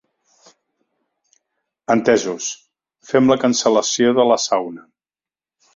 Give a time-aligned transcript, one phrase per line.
[1.97, 2.49] Entesos,
[3.11, 4.89] fem la cancel·lació de la sauna.